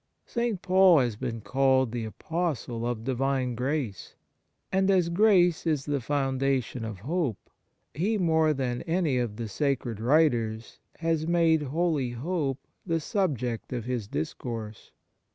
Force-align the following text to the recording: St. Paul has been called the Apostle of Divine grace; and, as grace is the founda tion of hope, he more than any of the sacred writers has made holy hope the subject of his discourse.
St. 0.25 0.59
Paul 0.63 0.97
has 0.97 1.15
been 1.15 1.41
called 1.41 1.91
the 1.91 2.05
Apostle 2.05 2.87
of 2.87 3.03
Divine 3.03 3.53
grace; 3.53 4.15
and, 4.71 4.89
as 4.89 5.09
grace 5.09 5.67
is 5.67 5.85
the 5.85 5.99
founda 5.99 6.63
tion 6.63 6.83
of 6.83 7.01
hope, 7.01 7.51
he 7.93 8.17
more 8.17 8.51
than 8.51 8.81
any 8.87 9.17
of 9.19 9.35
the 9.35 9.47
sacred 9.47 9.99
writers 9.99 10.79
has 10.95 11.27
made 11.27 11.61
holy 11.61 12.09
hope 12.09 12.57
the 12.83 12.99
subject 12.99 13.71
of 13.73 13.85
his 13.85 14.07
discourse. 14.07 14.89